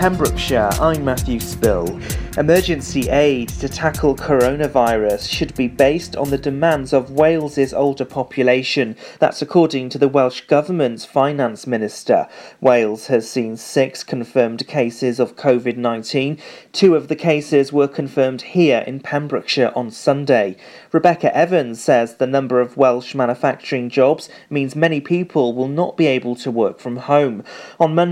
Pembrokeshire, 0.00 0.70
I'm 0.80 1.04
Matthew 1.04 1.38
Spill. 1.40 2.00
Emergency 2.38 3.10
aid 3.10 3.50
to 3.50 3.68
tackle 3.68 4.16
coronavirus 4.16 5.28
should 5.28 5.54
be 5.56 5.68
based 5.68 6.16
on 6.16 6.30
the 6.30 6.38
demands 6.38 6.94
of 6.94 7.10
Wales's 7.10 7.74
older 7.74 8.06
population. 8.06 8.96
That's 9.18 9.42
according 9.42 9.90
to 9.90 9.98
the 9.98 10.08
Welsh 10.08 10.42
Government's 10.42 11.04
Finance 11.04 11.66
Minister. 11.66 12.28
Wales 12.62 13.08
has 13.08 13.28
seen 13.28 13.58
six 13.58 14.02
confirmed 14.02 14.66
cases 14.66 15.20
of 15.20 15.36
COVID 15.36 15.76
19. 15.76 16.38
Two 16.72 16.94
of 16.94 17.08
the 17.08 17.16
cases 17.16 17.70
were 17.70 17.88
confirmed 17.88 18.40
here 18.40 18.82
in 18.86 19.00
Pembrokeshire 19.00 19.72
on 19.76 19.90
Sunday. 19.90 20.56
Rebecca 20.92 21.36
Evans 21.36 21.82
says 21.82 22.14
the 22.14 22.26
number 22.26 22.60
of 22.60 22.78
Welsh 22.78 23.14
manufacturing 23.14 23.90
jobs 23.90 24.30
means 24.48 24.74
many 24.74 25.02
people 25.02 25.52
will 25.52 25.68
not 25.68 25.98
be 25.98 26.06
able 26.06 26.36
to 26.36 26.50
work 26.50 26.78
from 26.78 26.96
home. 26.96 27.44
On 27.78 27.94
Monday, 27.94 28.08